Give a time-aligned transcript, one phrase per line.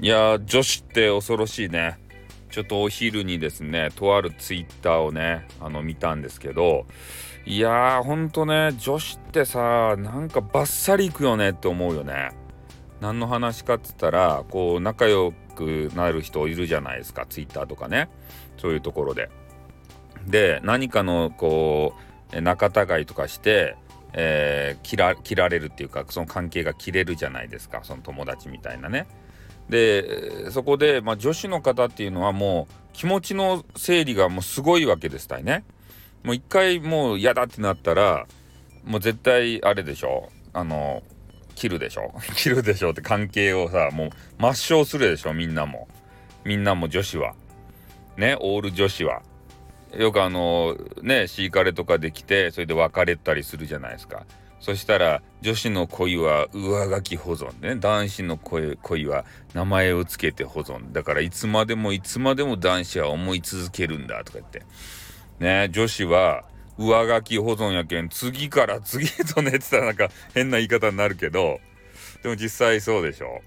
[0.00, 1.98] いや女子って恐ろしいね。
[2.50, 6.86] ちょっとお昼にですねとあるツイッターをねあの見たんですけど
[7.44, 12.30] いやーほんとね女子ってさなんかバッサリいくよねって思うよね。
[13.00, 18.08] 何の話かっつったらこう仲良くなる人いるじゃないですかツイッターとかね。
[18.56, 19.30] そういうところで。
[20.26, 21.94] で何かのこ
[22.32, 23.76] う仲違いとかして
[24.14, 29.06] えー、切られるっていうかその関係が切れるじゃないですかその友達みたいなね。
[29.68, 35.64] でそこで、まあ、女子の方っていうのはもう気持ちの整理がもうすごいわけですたいね。
[36.24, 38.26] もう一回もう嫌だってなったら
[38.84, 40.30] もう絶対あれでしょ。
[40.52, 41.02] あの
[41.54, 42.12] 切るでしょ。
[42.34, 42.90] 切るでしょ。
[42.90, 45.88] って関係をさもう抹消するでしょみんなも。
[46.44, 47.34] みんなも女子は。
[48.16, 49.22] ねオール女子は。
[49.96, 54.24] よくあのねシーカレとかできてそれで別れたりするじゃないですか。
[54.60, 57.76] そしたら女子の恋は上書き保存ね。
[57.76, 59.24] 男子の恋恋は
[59.54, 60.92] 名前を付けて保存。
[60.92, 64.64] だからいつまでもいつまでも男子は思い続けるんだとか言って。
[65.38, 66.44] ね女子は
[66.76, 71.60] 上書き保存やけん次から 次へとねって言ったらなんか変な言い方になるけど。
[72.22, 73.42] でも実際そうでしょ。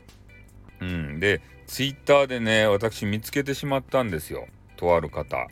[0.80, 1.19] うん。
[1.19, 4.47] でツイッターでね私見つけてしまったんですよ。
[4.77, 5.47] とある方。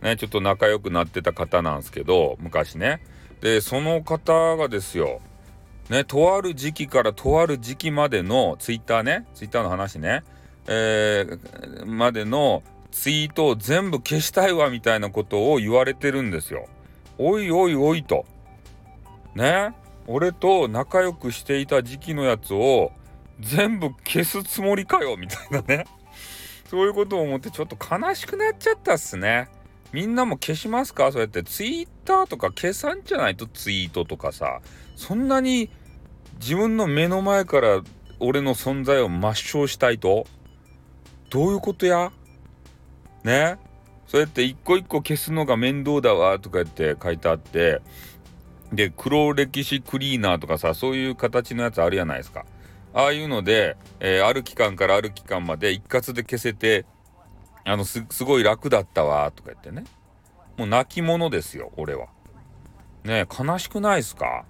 [0.00, 3.02] ねちょっと仲良くなってた方なんですけど昔ね。
[3.40, 5.20] でその方がですよ
[5.90, 10.24] ねとある時期からとある時期までのツイッターねツイッターの話ね
[10.68, 16.68] えー、までのツイートを全部消したいわみたいなことを言われてるんですよ。
[17.16, 18.26] おいおいおいと。
[19.34, 19.74] ね
[20.06, 22.92] 俺と仲良くしていた時期のやつを
[23.40, 25.86] 全部消すつもりかよみたいなね。
[26.68, 29.48] そういうことを思ってちょっと悲しくなっちゃったっすね。
[29.92, 31.10] みんなも消しますか？
[31.12, 31.42] そうやって。
[31.42, 34.60] ツイッターとか消さんじゃないとツイートとかさ。
[34.96, 35.70] そんなに
[36.40, 37.82] 自分の目の前から
[38.20, 40.26] 俺の存在を抹消したいと？
[41.30, 42.12] どういうことや？
[43.24, 43.58] ね？
[44.06, 47.80] そうやって一個一個消すのが面倒だわとか言って書いてあって。
[48.70, 52.44] で黒歴史クリーナーとかさそういう形のやつあるじゃないですか。
[52.92, 56.84] ああいうので、えー、ある期間からある期間まで一括で消せて
[57.68, 59.84] あのすごい楽だったわとか言ってね。
[60.56, 62.08] もう泣き者ですよ俺は。
[63.04, 64.44] ね悲しくないですか？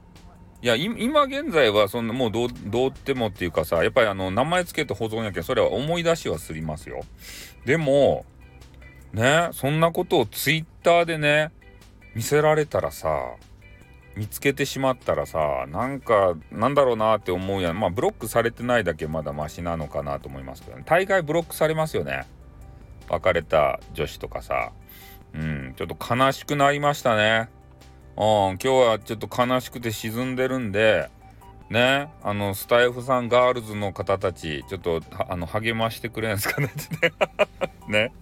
[0.62, 7.00] いや今現在はそんなもうどうどうってもっていうかさやっぱりあの名前つけて保存やけんそれは思い出しはすりますよ。
[7.64, 8.24] でも
[9.12, 11.52] ねそんなことをツイッターでね
[12.14, 13.34] 見せられたらさ
[14.16, 17.78] 見つけてしまったらさなんかなんだろうなって思うやん。
[17.78, 20.82] まあブロックされてないだけまだマシなのかなと思いますけどね。
[20.86, 22.26] 大概ブロックされますよね。
[23.08, 24.72] 別れた女子とかさ、
[25.34, 27.48] うん、ちょっと悲しくなりましたね。
[28.16, 31.08] うん、今日はちょっと悲しくて沈んでるんで、
[31.70, 37.12] ね、あの、スタイフさんガールズの方たち、ちょっと、あの、励ましてくれんすかねって
[37.88, 38.12] ね。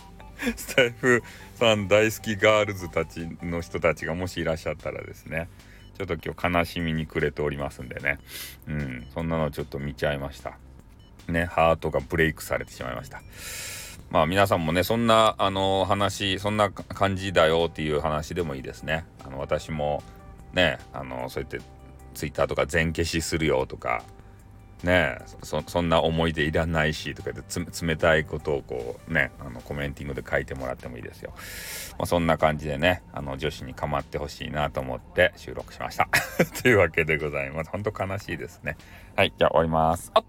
[0.56, 1.22] スタイフ
[1.54, 5.48] さん大好きガールズたちの人たちがもしいらっしゃったらですね、
[5.96, 8.18] ちょっと今日悲しみに暮れておりますんでね、
[8.68, 10.58] うん、そんなのちょっと見ちゃいました。
[11.28, 13.22] ね、ハートがブレイクされてしまいました。
[14.10, 19.04] まあ皆さんもねそんなあの話そんな感じだよっていう話でもいいですね。
[19.24, 20.02] あの私も
[20.52, 21.60] ねあのそうやって
[22.14, 24.02] ツイッターとか全消しするよとか
[24.82, 27.42] ねそそんな思い出いらないしとかで
[27.82, 31.32] 冷たいことをこうねあのコメンティングで書いてもらってもいいですよ。
[31.98, 36.08] まあ、そんな感じでねあの女子に構ってほしいなと思って収録しました。
[36.62, 37.70] というわけでございます。
[37.70, 38.76] ほんと悲しいですね。
[39.16, 40.10] はいじゃあ終わります。
[40.14, 40.24] あっ